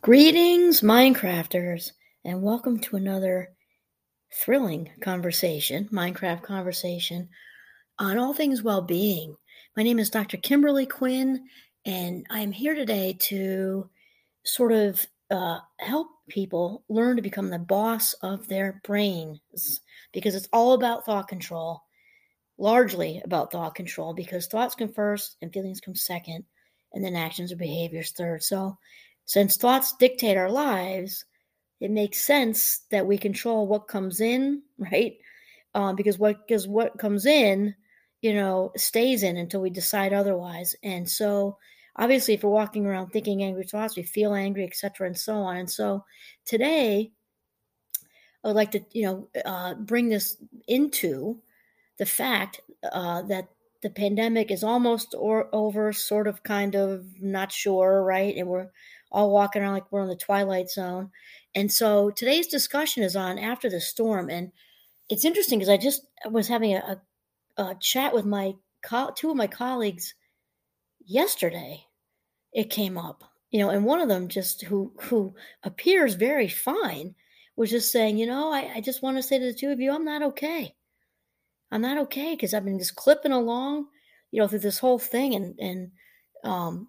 [0.00, 1.90] Greetings, Minecrafters,
[2.24, 3.50] and welcome to another
[4.32, 7.28] thrilling conversation, Minecraft conversation,
[7.98, 9.34] on all things well being.
[9.76, 10.36] My name is Dr.
[10.36, 11.48] Kimberly Quinn,
[11.84, 13.90] and I am here today to
[14.44, 19.80] sort of uh, help people learn to become the boss of their brains
[20.12, 21.82] because it's all about thought control,
[22.56, 26.44] largely about thought control, because thoughts come first and feelings come second,
[26.92, 28.44] and then actions or behaviors third.
[28.44, 28.78] So,
[29.28, 31.26] since thoughts dictate our lives,
[31.80, 35.18] it makes sense that we control what comes in, right?
[35.74, 37.74] Um, because what because what comes in,
[38.22, 40.74] you know, stays in until we decide otherwise.
[40.82, 41.58] And so,
[41.96, 45.58] obviously, if we're walking around thinking angry thoughts, we feel angry, etc., and so on.
[45.58, 46.06] And so,
[46.46, 47.12] today,
[48.42, 51.38] I would like to, you know, uh, bring this into
[51.98, 53.48] the fact uh, that
[53.82, 58.34] the pandemic is almost or over, sort of, kind of, not sure, right?
[58.34, 58.70] And we're
[59.10, 61.10] all walking around like we're in the twilight zone.
[61.54, 64.52] And so today's discussion is on after the storm, and
[65.08, 67.00] it's interesting because I just was having a,
[67.56, 70.14] a, a chat with my co- two of my colleagues
[71.04, 71.84] yesterday.
[72.52, 77.14] It came up, you know, and one of them just who who appears very fine
[77.56, 79.80] was just saying, you know, I, I just want to say to the two of
[79.80, 80.74] you, I'm not okay.
[81.70, 83.86] I'm not okay because I've been just clipping along,
[84.30, 85.90] you know, through this whole thing, and and
[86.44, 86.88] um,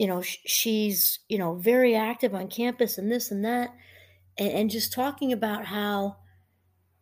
[0.00, 3.68] you know, sh- she's, you know, very active on campus and this and that.
[4.38, 6.16] And, and just talking about how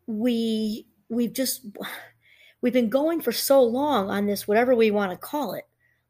[0.09, 1.65] we, we've just,
[2.61, 5.63] we've been going for so long on this, whatever we want to call it,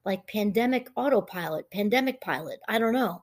[0.07, 3.23] like pandemic autopilot, pandemic pilot, I don't know.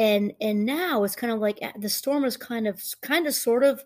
[0.00, 3.34] And, and now it's kind of like eh, the storm is kind of, kind of
[3.34, 3.80] sort of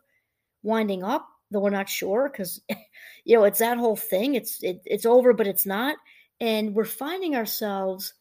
[0.63, 2.63] winding up, though we're not sure because,
[3.27, 4.37] you know, it's that whole thing.
[4.37, 5.99] It's, it, it's over, but it's not.
[6.41, 8.15] And we're finding ourselves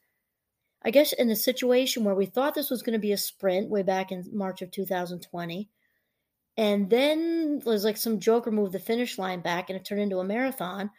[0.83, 3.69] I guess in a situation where we thought this was going to be a sprint
[3.69, 5.69] way back in March of 2020,
[6.57, 10.19] and then there's like some joker moved the finish line back and it turned into
[10.19, 10.89] a marathon,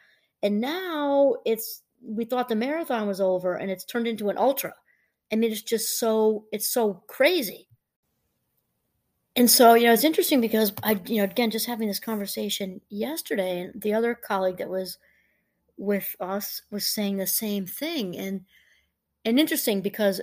[0.43, 4.75] and now it's we thought the marathon was over and it's turned into an ultra.
[5.33, 7.69] I mean, it's just so it's so crazy.
[9.35, 12.83] And so, you know, it's interesting because I, you know, again, just having this conversation
[12.91, 14.99] yesterday, and the other colleague that was
[15.79, 18.43] with us was saying the same thing, and
[19.25, 20.21] and interesting because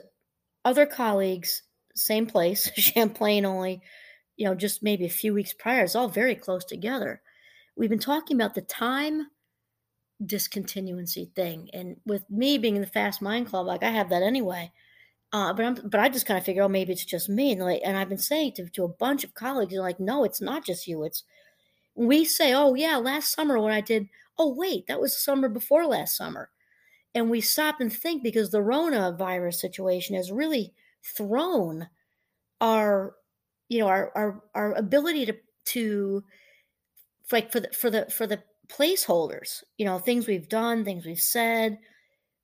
[0.66, 1.64] other colleagues,
[1.96, 3.82] same place, Champlain, only,
[4.36, 7.22] you know, just maybe a few weeks prior, it's all very close together.
[7.76, 9.28] We've been talking about the time
[10.26, 14.24] discontinuancy thing, and with me being in the Fast Mind Club, like I have that
[14.24, 14.72] anyway.
[15.32, 17.62] Uh, but I'm, but I just kind of figure, oh, maybe it's just me, and
[17.62, 20.42] like, and I've been saying to to a bunch of colleagues, and like, no, it's
[20.42, 21.04] not just you.
[21.04, 21.24] It's
[21.96, 25.86] we say, oh yeah, last summer when I did, oh wait, that was summer before
[25.86, 26.50] last summer
[27.16, 31.88] and we stop and think because the Rona virus situation has really thrown
[32.62, 33.16] our
[33.70, 36.24] you know our our, our ability to to
[37.32, 41.20] like for the for the for the placeholders you know things we've done things we've
[41.20, 41.78] said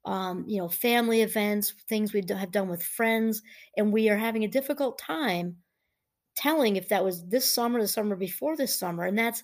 [0.05, 3.41] um, you know family events things we have done with friends
[3.77, 5.57] and we are having a difficult time
[6.35, 9.43] telling if that was this summer the summer before this summer and that's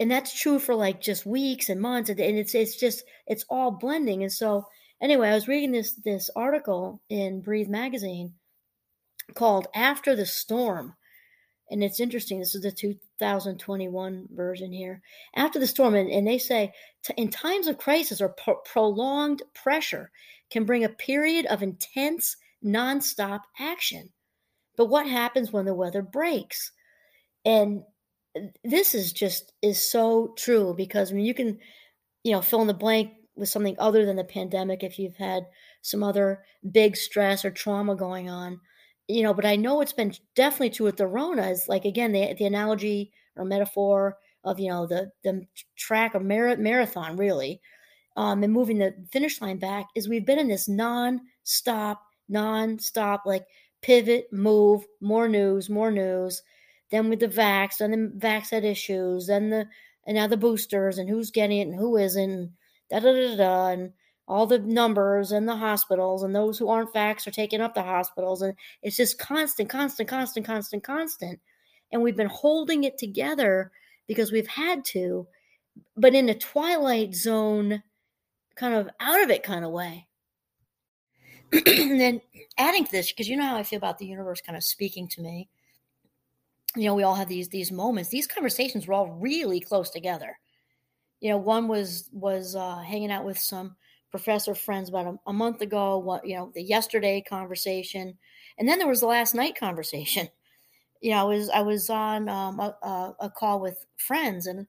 [0.00, 3.70] and that's true for like just weeks and months and it's it's just it's all
[3.70, 4.66] blending and so
[5.00, 8.34] anyway i was reading this this article in breathe magazine
[9.34, 10.94] called after the storm
[11.70, 15.00] and it's interesting this is the 2021 version here
[15.34, 16.72] after the storm and, and they say
[17.16, 20.10] in times of crisis or pro- prolonged pressure
[20.50, 24.10] can bring a period of intense nonstop action.
[24.76, 26.72] But what happens when the weather breaks?
[27.44, 27.82] And
[28.64, 31.58] this is just is so true because I mean you can
[32.24, 35.46] you know fill in the blank with something other than the pandemic if you've had
[35.82, 38.60] some other big stress or trauma going on
[39.08, 42.12] you know but i know it's been definitely true with the rona is like again
[42.12, 45.46] the, the analogy or metaphor of you know the the
[45.76, 47.60] track or mar- marathon really
[48.16, 53.46] um and moving the finish line back is we've been in this non-stop non-stop like
[53.82, 56.42] pivot move more news more news
[56.94, 59.66] then with the vax, and the vax had issues, then the
[60.06, 62.52] and now the boosters and who's getting it and who isn't,
[62.90, 63.92] da da da da, and
[64.28, 67.82] all the numbers and the hospitals and those who aren't vax are taking up the
[67.82, 71.40] hospitals, and it's just constant, constant, constant, constant, constant,
[71.90, 73.72] and we've been holding it together
[74.06, 75.26] because we've had to,
[75.96, 77.82] but in a twilight zone,
[78.54, 80.06] kind of out of it kind of way.
[81.52, 82.20] and then
[82.56, 85.08] adding to this, because you know how I feel about the universe kind of speaking
[85.08, 85.48] to me
[86.76, 88.10] you know, we all have these these moments.
[88.10, 90.38] These conversations were all really close together.
[91.20, 93.76] You know, one was was uh, hanging out with some
[94.10, 95.98] professor friends about a, a month ago.
[95.98, 98.18] What you know, the yesterday conversation,
[98.58, 100.28] and then there was the last night conversation.
[101.00, 104.66] You know, I was I was on um, a, a, call with friends, and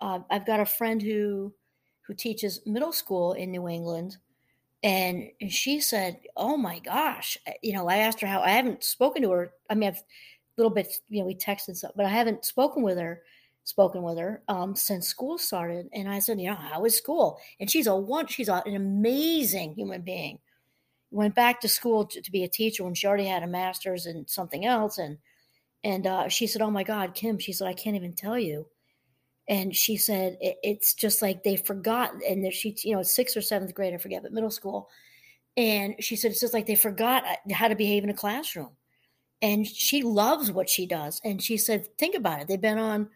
[0.00, 1.54] uh, I've got a friend who
[2.04, 4.16] who teaches middle school in New England,
[4.82, 9.22] and she said, "Oh my gosh!" You know, I asked her how I haven't spoken
[9.22, 9.52] to her.
[9.70, 10.02] I mean, I've
[10.56, 13.22] little bit, you know, we texted stuff, but I haven't spoken with her
[13.66, 15.88] spoken with her um, since school started.
[15.92, 17.38] And I said, you know, how is school?
[17.58, 20.38] And she's a one, she's a, an amazing human being.
[21.10, 24.06] Went back to school to, to, be a teacher when she already had a master's
[24.06, 24.98] and something else.
[24.98, 25.18] And
[25.82, 28.66] and uh, she said, oh my God, Kim, she said, I can't even tell you.
[29.48, 32.12] And she said, it, it's just like they forgot.
[32.28, 34.88] And that she, you know, sixth or seventh grade, I forget, but middle school.
[35.56, 38.70] And she said, it's just like they forgot uh, how to behave in a classroom.
[39.42, 41.20] And she loves what she does.
[41.24, 42.48] And she said, think about it.
[42.48, 43.10] They've been on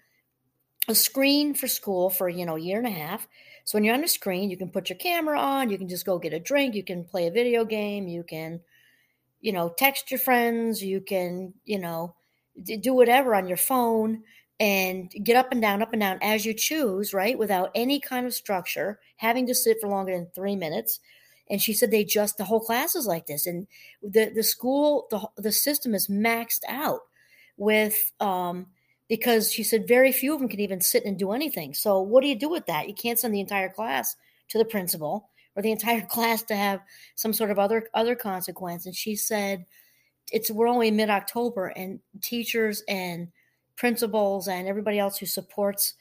[0.89, 3.29] a screen for school for you know a year and a half
[3.65, 6.07] so when you're on the screen you can put your camera on you can just
[6.07, 8.61] go get a drink you can play a video game you can
[9.41, 12.15] you know text your friends you can you know
[12.81, 14.23] do whatever on your phone
[14.59, 18.27] and get up and down up and down as you choose right without any kind
[18.27, 21.01] of structure having to sit for longer than three minutes
[21.51, 23.67] and she said they just the whole class is like this and
[24.03, 27.01] the the school the, the system is maxed out
[27.57, 28.67] with um
[29.11, 31.75] because she said very few of them can even sit and do anything.
[31.75, 32.87] So what do you do with that?
[32.87, 34.15] You can't send the entire class
[34.51, 36.81] to the principal or the entire class to have
[37.17, 38.87] some sort of other other consequence.
[38.87, 39.67] And she said
[40.33, 43.29] it's we're only mid October and teachers and
[43.77, 45.95] principals and everybody else who supports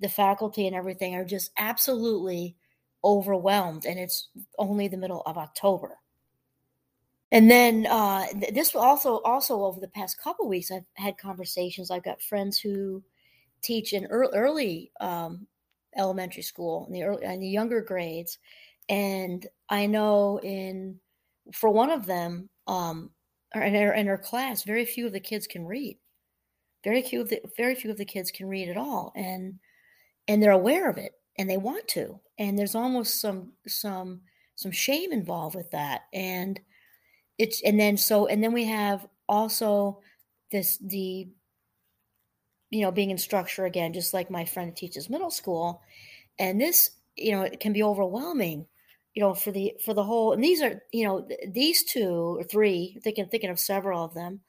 [0.00, 2.56] the faculty and everything are just absolutely
[3.04, 5.98] overwhelmed and it's only the middle of October.
[7.32, 11.90] And then uh, this also also over the past couple weeks i've had conversations.
[11.90, 13.02] I've got friends who
[13.62, 15.46] teach in early, early um,
[15.96, 18.38] elementary school in the early in the younger grades.
[18.88, 20.98] And i know in
[21.52, 23.10] for one of them um,
[23.54, 25.98] in her, in her class very few of the kids can read.
[26.82, 29.12] Very few of the very few of the kids can read at all.
[29.14, 29.60] And
[30.26, 34.20] and they're aware of it and they want to and there's almost some some
[34.56, 36.60] some shame involved with that and
[37.38, 40.00] it's and then so and then we have also
[40.52, 41.28] this the
[42.70, 45.82] you know being in structure again just like my friend teaches middle school
[46.38, 48.66] and this you know it can be overwhelming
[49.14, 52.42] you know for the for the whole and these are you know these two or
[52.42, 54.40] three thinking thinking of several of them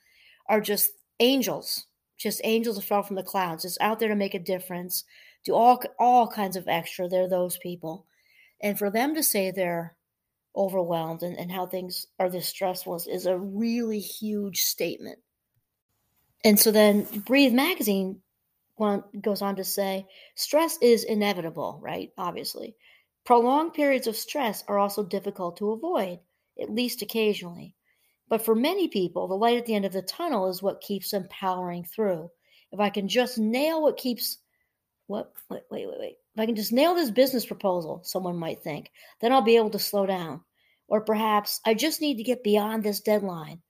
[0.48, 1.86] are just angels
[2.18, 5.04] just angels that fell from the clouds just out there to make a difference
[5.44, 8.06] do all all kinds of extra they're those people
[8.62, 9.96] and for them to say they're
[10.56, 15.20] overwhelmed and, and how things are this stressful is, is a really huge statement.
[16.44, 18.22] And so then Breathe Magazine
[18.76, 22.12] one, goes on to say stress is inevitable, right?
[22.18, 22.76] Obviously.
[23.24, 26.20] Prolonged periods of stress are also difficult to avoid,
[26.60, 27.76] at least occasionally.
[28.28, 31.12] But for many people, the light at the end of the tunnel is what keeps
[31.12, 32.32] them powering through.
[32.72, 34.40] If I can just nail what keeps
[35.12, 36.16] what wait, wait, wait, wait.
[36.34, 39.70] If I can just nail this business proposal, someone might think, then I'll be able
[39.72, 40.42] to slow down.
[40.88, 43.62] Or perhaps I just need to get beyond this deadline.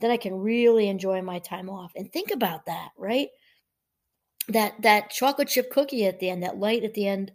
[0.00, 1.92] Then I can really enjoy my time off.
[1.96, 3.28] And think about that, right?
[4.48, 7.32] That that chocolate chip cookie at the end, that light at the end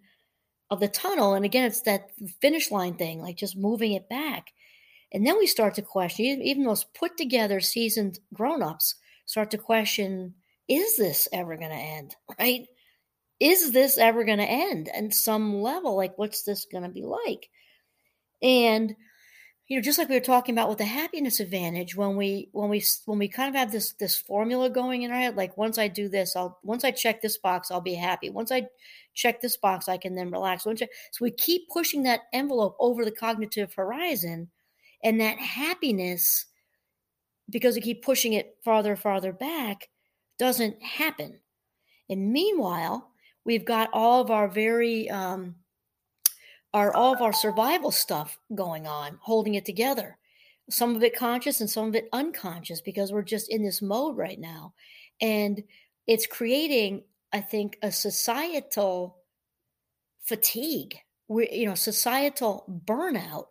[0.69, 1.33] of the tunnel.
[1.33, 2.09] And again, it's that
[2.41, 4.47] finish line thing, like just moving it back.
[5.11, 9.57] And then we start to question, even those put together, seasoned grown ups start to
[9.57, 10.35] question,
[10.67, 12.15] is this ever going to end?
[12.39, 12.67] Right?
[13.41, 15.97] Is this ever going to end and some level?
[15.97, 17.49] Like what's this going to be like?
[18.41, 18.95] And
[19.67, 22.69] you know just like we were talking about with the happiness advantage when we when
[22.69, 25.77] we when we kind of have this this formula going in our head like once
[25.77, 28.29] i do this i'll once i check this box i'll be happy.
[28.29, 28.67] Once i
[29.13, 30.65] check this box i can then relax.
[30.65, 34.49] Once I, so we keep pushing that envelope over the cognitive horizon
[35.03, 36.45] and that happiness
[37.49, 39.89] because we keep pushing it farther farther back
[40.37, 41.39] doesn't happen.
[42.09, 43.10] And meanwhile
[43.45, 45.55] we've got all of our very um,
[46.73, 50.17] our all of our survival stuff going on, holding it together.
[50.69, 54.17] Some of it conscious and some of it unconscious because we're just in this mode
[54.17, 54.73] right now,
[55.19, 55.63] and
[56.07, 59.17] it's creating, I think, a societal
[60.23, 60.97] fatigue.
[61.27, 63.47] We, you know, societal burnout,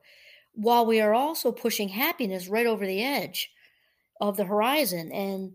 [0.52, 3.50] while we are also pushing happiness right over the edge
[4.20, 5.10] of the horizon.
[5.12, 5.52] And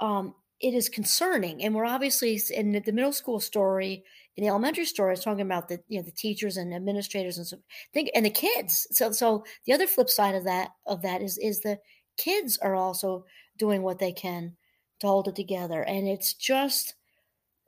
[0.00, 1.62] um, it is concerning.
[1.62, 4.04] And we're obviously in the middle school story,
[4.36, 7.58] in the elementary story, talking about the you know the teachers and administrators and so
[7.92, 8.86] think and the kids.
[8.92, 11.78] So so the other flip side of that of that is is the
[12.16, 13.24] kids are also
[13.56, 14.56] doing what they can
[15.00, 15.82] to hold it together.
[15.82, 16.94] And it's just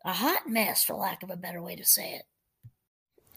[0.05, 2.23] a hot mess, for lack of a better way to say it.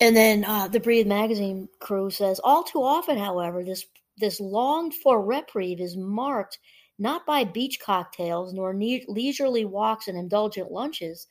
[0.01, 3.85] And then uh, the Breathe magazine crew says, all too often, however, this
[4.17, 6.59] this longed for reprieve is marked
[6.97, 11.27] not by beach cocktails nor ne- leisurely walks and indulgent lunches,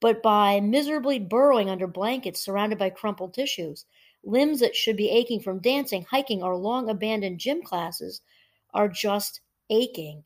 [0.00, 3.86] but by miserably burrowing under blankets surrounded by crumpled tissues.
[4.22, 8.22] Limbs that should be aching from dancing, hiking, or long abandoned gym classes
[8.72, 9.40] are just
[9.70, 10.24] aching.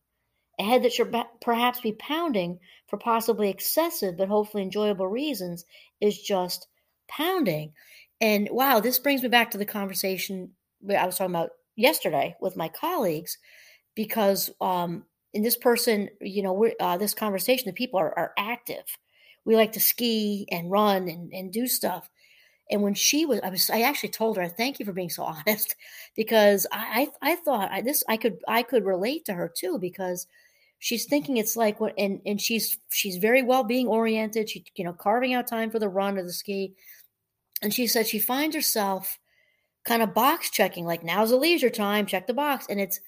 [0.59, 5.65] A head that should perhaps be pounding for possibly excessive but hopefully enjoyable reasons
[6.01, 6.69] is just
[7.09, 7.75] pounding.
[8.21, 10.55] And wow, this brings me back to the conversation
[10.89, 13.39] I was talking about yesterday with my colleagues
[13.95, 15.05] because um,
[15.35, 18.85] in this person, you know, we're, uh, this conversation, the people are, are active.
[19.45, 22.09] We like to ski and run and, and do stuff.
[22.71, 25.23] And when she was, I was, I actually told her, "Thank you for being so
[25.47, 25.75] honest,"
[26.15, 29.79] because I, I, I thought I, this, I could, I could relate to her too,
[29.79, 30.27] because
[30.79, 34.51] she's thinking it's like what, and and she's, she's very well being oriented.
[34.51, 36.75] She, you know, carving out time for the run or the ski,
[37.63, 39.19] and she said she finds herself
[39.85, 43.01] kind of box checking, like now's the leisure time, check the box, and it's,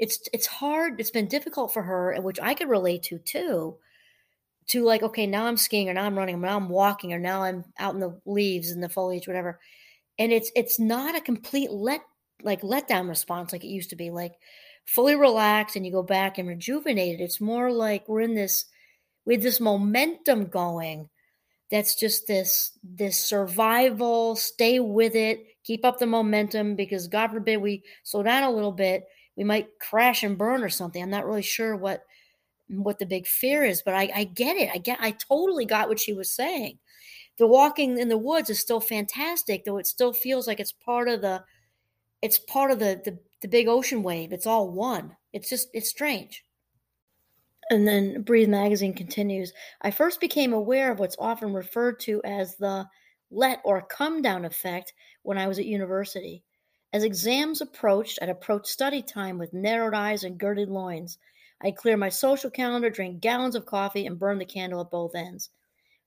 [0.00, 0.98] it's, it's hard.
[0.98, 3.76] It's been difficult for her, which I could relate to too
[4.68, 7.18] to like, okay, now I'm skiing or now I'm running or now I'm walking or
[7.18, 9.60] now I'm out in the leaves and the foliage, whatever.
[10.18, 12.00] And it's it's not a complete let
[12.42, 14.32] like letdown response like it used to be, like
[14.86, 17.20] fully relaxed and you go back and rejuvenated.
[17.20, 18.64] It's more like we're in this
[19.24, 21.08] with this momentum going
[21.70, 27.58] that's just this this survival stay with it keep up the momentum because god forbid
[27.58, 29.04] we slow down a little bit
[29.40, 32.04] we might crash and burn or something i'm not really sure what
[32.70, 34.70] what the big fear is, but I, I get it.
[34.72, 36.78] I get I totally got what she was saying.
[37.38, 41.08] The walking in the woods is still fantastic, though it still feels like it's part
[41.08, 41.42] of the
[42.22, 44.32] it's part of the the, the big ocean wave.
[44.32, 45.16] It's all one.
[45.32, 46.44] It's just it's strange.
[47.70, 49.52] And then Breathe magazine continues.
[49.80, 52.86] I first became aware of what's often referred to as the
[53.30, 54.92] let or come down effect
[55.22, 56.42] when I was at university.
[56.92, 61.18] As exams approached, I'd approach study time with narrowed eyes and girded loins.
[61.60, 65.14] I clear my social calendar, drink gallons of coffee, and burn the candle at both
[65.14, 65.50] ends.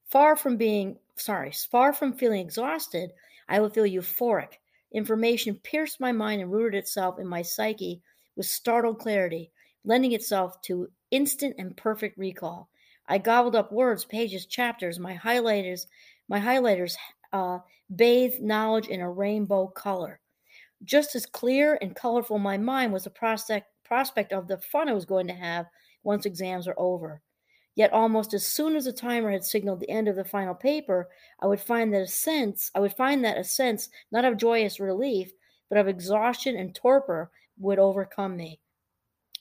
[0.06, 3.14] Far from being, sorry, far from feeling exhausted,
[3.50, 4.60] I would feel euphoric.
[4.92, 8.02] Information pierced my mind and rooted itself in my psyche
[8.36, 9.52] with startled clarity,
[9.84, 12.70] lending itself to instant and perfect recall.
[13.08, 15.00] I gobbled up words, pages, chapters.
[15.00, 15.88] My highlighters,
[16.30, 16.96] my highlighters
[17.34, 17.60] uh,
[17.96, 20.20] bathed knowledge in a rainbow color.
[20.84, 24.94] Just as clear and colorful my mind was the prospect prospect of the fun I
[24.94, 25.68] was going to have
[26.04, 27.22] once exams are over.
[27.76, 31.10] Yet almost as soon as the timer had signaled the end of the final paper,
[31.40, 34.80] I would find that a sense I would find that a sense not of joyous
[34.80, 35.32] relief,
[35.70, 38.60] but of exhaustion and torpor would overcome me.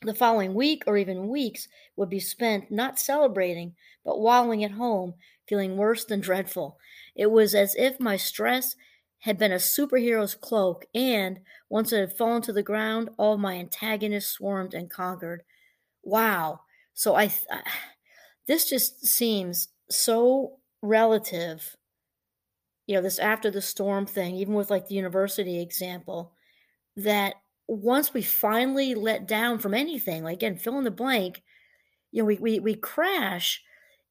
[0.03, 5.15] The following week or even weeks would be spent not celebrating, but wallowing at home,
[5.47, 6.79] feeling worse than dreadful.
[7.15, 8.75] It was as if my stress
[9.23, 13.55] had been a superhero's cloak, and once it had fallen to the ground, all my
[13.55, 15.45] antagonists swarmed and conquered.
[16.03, 16.61] Wow.
[16.95, 17.59] So I, th- uh,
[18.49, 21.77] this just seems so relative.
[22.89, 26.33] You know, this after the storm thing, even with like the university example,
[26.97, 27.37] that
[27.69, 31.43] once we finally let down from anything, like again, fill in the blank,
[32.11, 33.63] you know, we we we crash.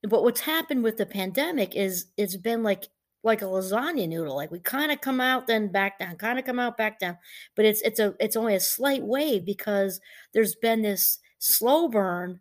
[0.03, 2.87] But what's happened with the pandemic is it's been like
[3.23, 4.35] like a lasagna noodle.
[4.35, 7.17] Like we kind of come out, then back down, kind of come out, back down.
[7.55, 9.99] But it's it's a it's only a slight wave because
[10.33, 12.39] there's been this slow burn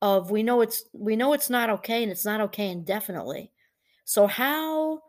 [0.00, 3.52] of we know it's we know it's not okay and it's not okay indefinitely.
[4.04, 5.02] So how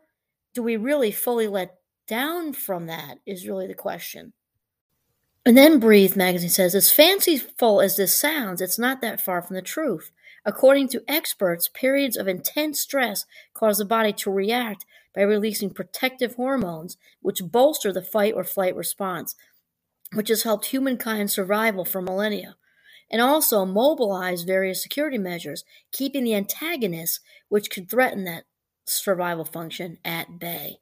[0.54, 4.32] do we really fully let down from that is really the question.
[5.46, 9.56] And then Breathe magazine says, as fanciful as this sounds, it's not that far from
[9.56, 10.10] the truth.
[10.44, 13.24] According to experts, periods of intense stress
[13.54, 14.84] cause the body to react
[15.14, 19.36] by releasing protective hormones, which bolster the fight or flight response,
[20.12, 22.56] which has helped humankind's survival for millennia,
[23.10, 28.44] and also mobilize various security measures, keeping the antagonists which could threaten that
[28.84, 30.78] survival function at bay.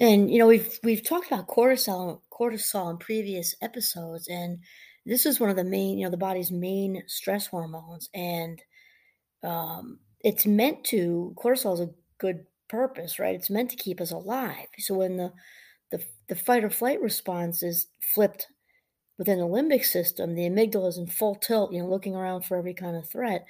[0.00, 4.60] And you know we've we've talked about cortisol cortisol in previous episodes, and
[5.08, 8.62] this is one of the main, you know, the body's main stress hormones, and
[9.42, 11.34] um, it's meant to.
[11.36, 13.34] Cortisol is a good purpose, right?
[13.34, 14.66] It's meant to keep us alive.
[14.78, 15.32] So when the
[15.90, 18.48] the, the fight or flight response is flipped
[19.18, 22.56] within the limbic system, the amygdala is in full tilt, you know, looking around for
[22.56, 23.46] every kind of threat.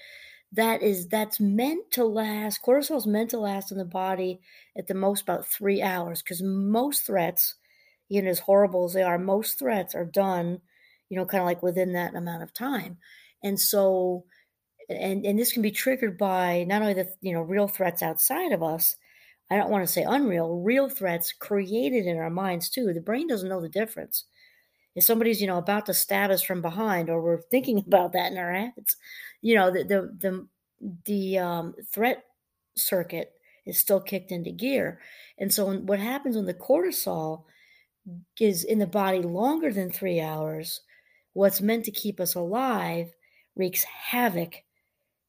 [0.52, 2.62] That is that's meant to last.
[2.62, 4.40] Cortisol is meant to last in the body
[4.76, 7.56] at the most about three hours because most threats,
[8.08, 10.60] even as horrible as they are, most threats are done
[11.08, 12.98] you know, kind of like within that amount of time.
[13.42, 14.24] And so,
[14.88, 18.52] and and this can be triggered by not only the you know real threats outside
[18.52, 18.96] of us,
[19.50, 22.92] I don't want to say unreal, real threats created in our minds too.
[22.92, 24.24] The brain doesn't know the difference.
[24.94, 28.32] If somebody's, you know, about to stab us from behind, or we're thinking about that
[28.32, 28.96] in our heads,
[29.42, 30.48] you know, the the the,
[31.04, 32.24] the um, threat
[32.76, 33.32] circuit
[33.66, 35.00] is still kicked into gear.
[35.38, 37.44] And so, what happens when the cortisol
[38.40, 40.80] is in the body longer than three hours,
[41.32, 43.12] what's meant to keep us alive
[43.56, 44.62] wreaks havoc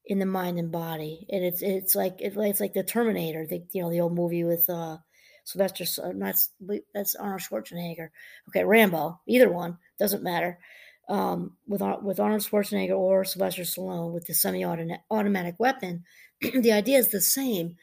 [0.06, 1.26] in the mind and body.
[1.30, 4.70] And it's it's like it's like the Terminator, the you know the old movie with
[4.70, 4.98] uh,
[5.46, 5.86] Sylvester.
[6.02, 6.50] Uh, that's
[6.94, 8.10] that's Arnold Schwarzenegger.
[8.50, 9.20] Okay, Rambo.
[9.28, 10.60] Either one doesn't matter.
[11.08, 16.04] Um, with with Arnold Schwarzenegger or Sylvester Stallone with the semi-automatic weapon,
[16.42, 17.76] the idea is the same.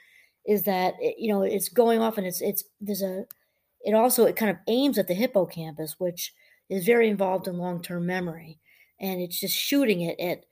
[0.47, 3.25] Is that you know it's going off and it's it's there's a
[3.81, 6.33] it also it kind of aims at the hippocampus, which
[6.69, 8.61] is very involved in long-term memory,
[9.01, 10.45] and it's just shooting it at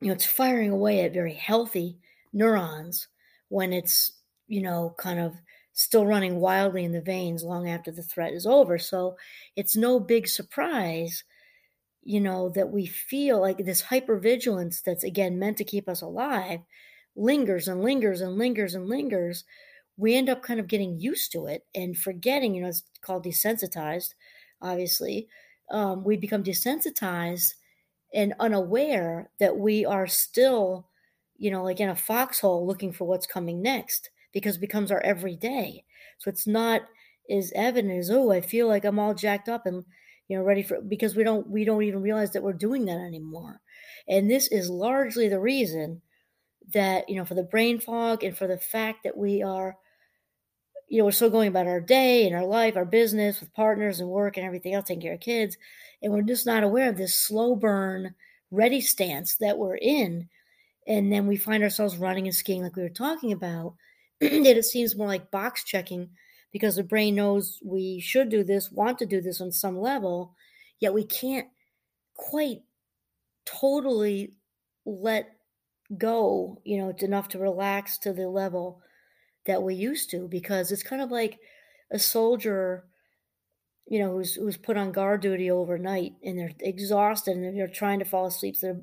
[0.00, 1.98] you know it's firing away at very healthy
[2.32, 3.08] neurons
[3.48, 4.12] when it's
[4.48, 5.34] you know kind of
[5.72, 8.78] still running wildly in the veins long after the threat is over.
[8.78, 9.16] So
[9.56, 11.24] it's no big surprise
[12.02, 16.60] you know, that we feel like this hypervigilance that's again meant to keep us alive
[17.16, 19.44] lingers and lingers and lingers and lingers.
[19.96, 23.24] We end up kind of getting used to it and forgetting, you know, it's called
[23.24, 24.14] desensitized,
[24.62, 25.28] obviously.
[25.70, 27.54] Um, we become desensitized
[28.12, 30.88] and unaware that we are still,
[31.36, 35.00] you know, like in a foxhole looking for what's coming next because it becomes our
[35.00, 35.84] everyday.
[36.18, 36.82] So it's not
[37.30, 39.84] as evident as, oh, I feel like I'm all jacked up and
[40.28, 42.98] you know ready for because we don't we don't even realize that we're doing that
[42.98, 43.60] anymore
[44.08, 46.00] and this is largely the reason
[46.72, 49.76] that you know for the brain fog and for the fact that we are
[50.88, 54.00] you know we're still going about our day and our life our business with partners
[54.00, 55.56] and work and everything else taking care of kids
[56.02, 58.14] and we're just not aware of this slow burn
[58.54, 60.28] ready stance that we're in.
[60.86, 63.74] And then we find ourselves running and skiing like we were talking about
[64.20, 66.10] that it seems more like box checking
[66.52, 70.34] because the brain knows we should do this, want to do this on some level,
[70.78, 71.48] yet we can't
[72.14, 72.60] quite
[73.44, 74.34] totally
[74.84, 75.34] let
[75.98, 78.80] go, you know, it's enough to relax to the level
[79.46, 81.38] that we used to because it's kind of like
[81.90, 82.84] a soldier
[83.86, 87.98] you know who's who's put on guard duty overnight and they're exhausted and they're trying
[87.98, 88.82] to fall asleep so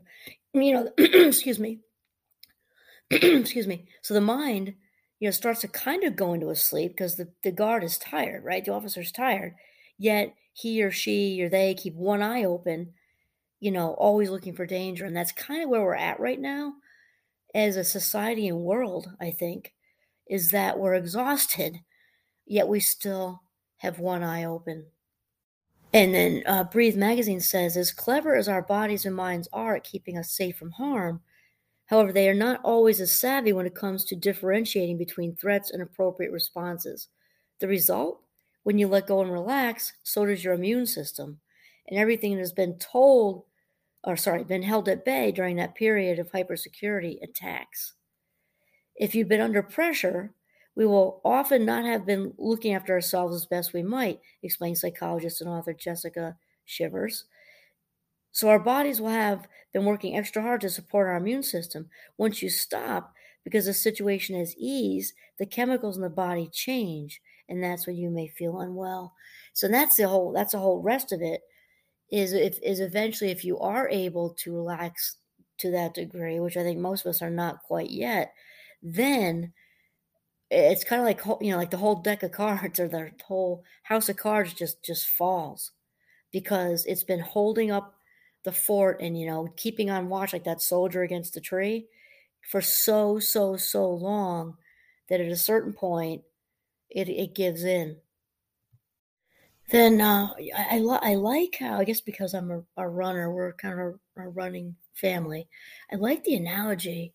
[0.53, 1.79] you know excuse me
[3.09, 4.75] excuse me so the mind
[5.21, 7.99] you know, starts to kind of go into a sleep because the, the guard is
[7.99, 8.65] tired, right?
[8.65, 9.53] The officer's tired.
[9.99, 12.93] Yet he or she or they keep one eye open,
[13.59, 15.05] you know, always looking for danger.
[15.05, 16.73] And that's kind of where we're at right now
[17.53, 19.73] as a society and world, I think,
[20.31, 21.77] is that we're exhausted,
[22.47, 23.43] yet we still
[23.77, 24.87] have one eye open.
[25.93, 29.83] And then uh, Breathe Magazine says, as clever as our bodies and minds are at
[29.83, 31.21] keeping us safe from harm,
[31.91, 35.81] However, they are not always as savvy when it comes to differentiating between threats and
[35.81, 37.09] appropriate responses.
[37.59, 38.21] The result?
[38.63, 41.41] When you let go and relax, so does your immune system.
[41.89, 43.43] And everything that has been told,
[44.05, 47.95] or sorry, been held at bay during that period of hypersecurity attacks.
[49.01, 50.31] If you've been under pressure,
[50.75, 55.41] we will often not have been looking after ourselves as best we might, explains psychologist
[55.41, 57.25] and author Jessica Shivers.
[58.31, 61.89] So our bodies will have been working extra hard to support our immune system.
[62.17, 67.63] Once you stop, because the situation has eased, the chemicals in the body change, and
[67.63, 69.15] that's when you may feel unwell.
[69.53, 71.41] So that's the whole that's the whole rest of it
[72.11, 75.17] is if is eventually if you are able to relax
[75.57, 78.33] to that degree, which I think most of us are not quite yet,
[78.81, 79.53] then
[80.49, 83.63] it's kind of like you know like the whole deck of cards or the whole
[83.83, 85.71] house of cards just just falls
[86.31, 87.95] because it's been holding up
[88.43, 91.85] the fort and you know keeping on watch like that soldier against the tree
[92.49, 94.57] for so so so long
[95.09, 96.23] that at a certain point
[96.89, 97.97] it it gives in
[99.71, 103.53] then uh, I, I, I like how I guess because I'm a, a runner, we're
[103.53, 105.47] kind of a, a, running family.
[105.91, 107.13] I like the analogy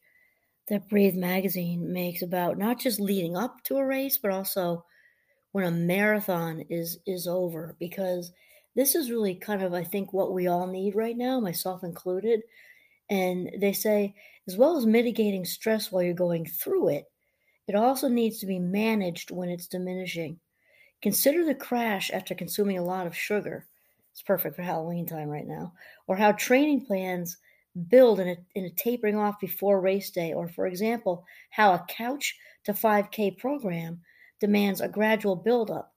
[0.68, 4.84] that Breathe magazine makes about not just leading up to a race, but also
[5.52, 8.32] when a marathon is is over, because
[8.74, 12.42] this is really kind of, I think, what we all need right now, myself included.
[13.08, 14.14] And they say,
[14.46, 17.04] as well as mitigating stress while you're going through it,
[17.68, 20.38] it also needs to be managed when it's diminishing.
[21.00, 23.66] Consider the crash after consuming a lot of sugar.
[24.12, 25.72] It's perfect for Halloween time right now.
[26.06, 27.38] Or how training plans
[27.88, 30.32] build in a, in a tapering off before race day.
[30.32, 34.00] Or, for example, how a couch to 5K program
[34.40, 35.92] demands a gradual buildup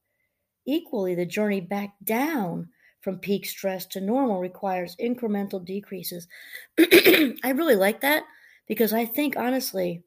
[0.70, 2.70] Equally, the journey back down
[3.02, 6.28] from peak stress to normal requires incremental decreases.
[6.80, 8.24] I really like that
[8.68, 10.04] because I think, honestly,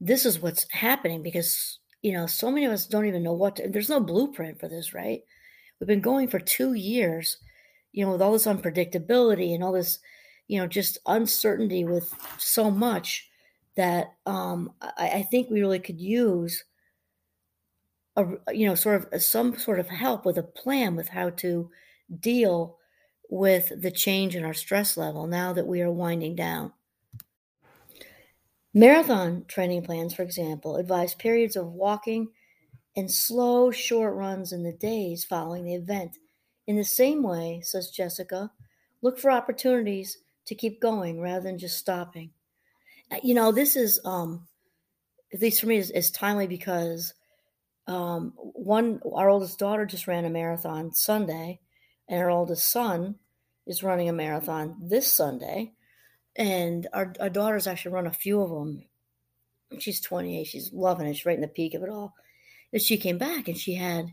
[0.00, 3.54] this is what's happening because you know so many of us don't even know what
[3.56, 5.22] to, there's no blueprint for this right
[5.78, 7.38] we've been going for two years
[7.94, 10.00] you know with all this unpredictability and all this
[10.48, 13.30] you know just uncertainty with so much
[13.76, 16.64] that um I, I think we really could use
[18.16, 21.70] a you know sort of some sort of help with a plan with how to
[22.20, 22.78] deal
[23.30, 26.72] with the change in our stress level now that we are winding down.
[28.74, 32.28] Marathon training plans, for example, advise periods of walking
[32.96, 36.18] and slow, short runs in the days following the event.
[36.66, 38.50] In the same way, says Jessica,
[39.02, 42.30] look for opportunities to keep going rather than just stopping.
[43.10, 44.46] Uh, you know, this is, um,
[45.32, 47.14] at least for me, is, is timely because
[47.86, 51.60] um, one, our oldest daughter just ran a marathon Sunday,
[52.08, 53.16] and our oldest son
[53.66, 55.72] is running a marathon this Sunday.
[56.36, 58.84] And our, our daughter's actually run a few of them.
[59.78, 60.44] She's 28.
[60.44, 61.14] She's loving it.
[61.14, 62.14] She's right in the peak of it all.
[62.72, 64.12] And she came back and she had,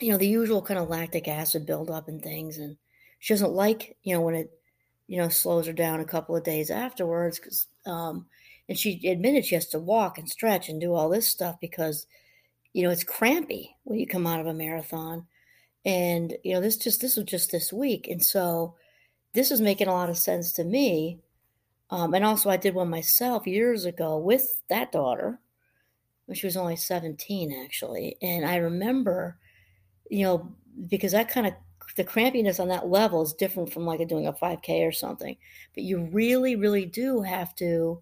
[0.00, 2.58] you know, the usual kind of lactic acid buildup and things.
[2.58, 2.76] And
[3.18, 4.50] she doesn't like, you know, when it,
[5.06, 7.38] you know, slows her down a couple of days afterwards.
[7.38, 8.26] Cause, um,
[8.68, 12.06] and she admitted she has to walk and stretch and do all this stuff because,
[12.74, 15.26] you know, it's crampy when you come out of a marathon
[15.84, 18.74] and you know this just this was just this week and so
[19.32, 21.18] this is making a lot of sense to me
[21.90, 25.40] um, and also i did one myself years ago with that daughter
[26.26, 29.38] when she was only 17 actually and i remember
[30.10, 30.52] you know
[30.88, 31.54] because that kind of
[31.96, 35.36] the crampiness on that level is different from like doing a 5k or something
[35.74, 38.00] but you really really do have to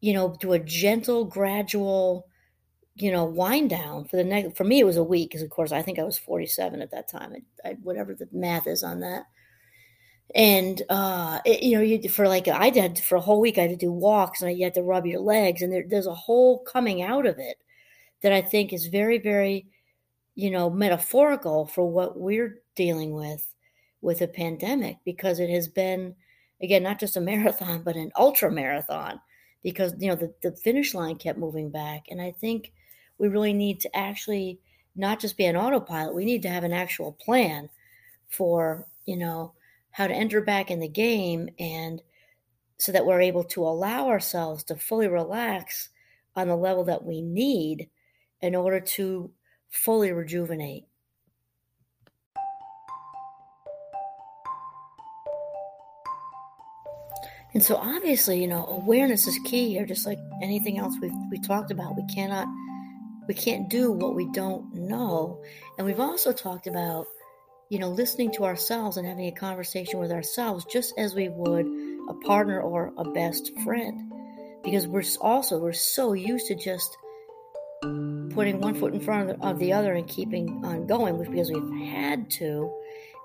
[0.00, 2.28] you know do a gentle gradual
[2.96, 5.50] you know, wind down for the next, for me, it was a week because, of
[5.50, 8.82] course, I think I was 47 at that time, I, I, whatever the math is
[8.82, 9.24] on that.
[10.34, 13.62] And, uh, it, you know, you, for like, I did for a whole week, I
[13.62, 15.60] had to do walks and you had to rub your legs.
[15.60, 17.56] And there, there's a whole coming out of it
[18.22, 19.66] that I think is very, very,
[20.34, 23.54] you know, metaphorical for what we're dealing with
[24.00, 26.14] with a pandemic because it has been,
[26.62, 29.20] again, not just a marathon, but an ultra marathon
[29.62, 32.04] because, you know, the, the finish line kept moving back.
[32.10, 32.72] And I think,
[33.18, 34.60] we really need to actually
[34.96, 36.14] not just be an autopilot.
[36.14, 37.68] We need to have an actual plan
[38.28, 39.52] for, you know,
[39.90, 42.02] how to enter back in the game and
[42.78, 45.90] so that we're able to allow ourselves to fully relax
[46.34, 47.88] on the level that we need
[48.40, 49.30] in order to
[49.74, 50.84] fully rejuvenate.
[57.54, 61.38] And so obviously, you know, awareness is key here, just like anything else we've we
[61.38, 61.96] talked about.
[61.96, 62.48] We cannot
[63.28, 65.40] we can't do what we don't know.
[65.78, 67.06] And we've also talked about,
[67.70, 71.66] you know, listening to ourselves and having a conversation with ourselves just as we would
[72.08, 74.12] a partner or a best friend.
[74.62, 76.96] Because we're also, we're so used to just
[78.30, 82.30] putting one foot in front of the, other and keeping on going because we've had
[82.32, 82.72] to.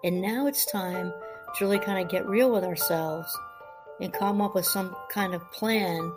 [0.03, 1.11] And now it's time
[1.57, 3.35] to really kind of get real with ourselves
[3.99, 6.11] and come up with some kind of plan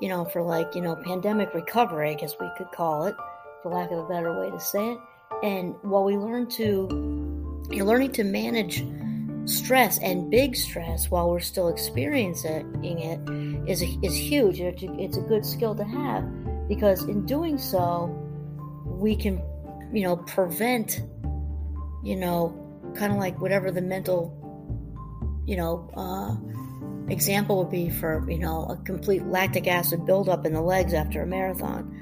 [0.00, 3.14] you know, for like, you know, pandemic recovery, I guess we could call it,
[3.62, 4.98] for lack of a better way to say it.
[5.42, 8.84] And while we learn to, you're learning to manage
[9.44, 14.60] stress and big stress while we're still experiencing it is, is huge.
[14.60, 16.24] It's a good skill to have
[16.70, 18.06] because in doing so,
[18.86, 19.42] we can,
[19.92, 21.02] you know, prevent,
[22.04, 22.54] you know,
[22.94, 24.32] kind of like whatever the mental,
[25.46, 26.36] you know, uh,
[27.10, 31.22] Example would be for, you know, a complete lactic acid buildup in the legs after
[31.22, 31.92] a marathon.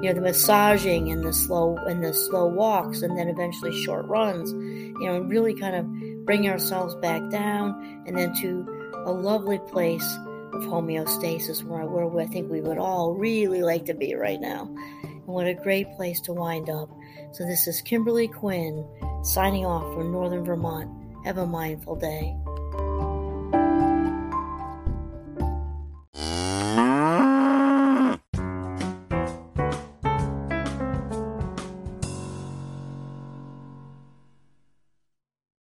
[0.00, 4.06] You know, the massaging and the slow and the slow walks and then eventually short
[4.06, 9.10] runs, you know, and really kind of bring ourselves back down and then to a
[9.10, 10.06] lovely place
[10.52, 14.68] of homeostasis where, where I think we would all really like to be right now.
[15.02, 16.90] And what a great place to wind up.
[17.32, 18.86] So this is Kimberly Quinn
[19.22, 20.90] signing off from Northern Vermont.
[21.24, 22.36] Have a mindful day.